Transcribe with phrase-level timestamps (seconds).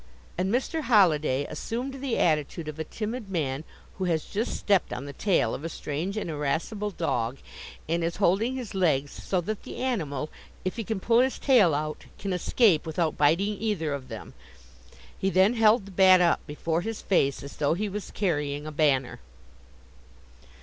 [0.35, 0.81] And Mr.
[0.81, 3.63] Holliday assumed the attitude of a timid man
[3.99, 7.37] who has just stepped on the tail of a strange and irascible dog,
[7.87, 10.31] and is holding his legs so that the animal,
[10.65, 14.33] if he can pull his tail out, can escape without biting either of them.
[15.15, 18.71] He then held the bat up before his face as though he was carrying a
[18.71, 19.19] banner.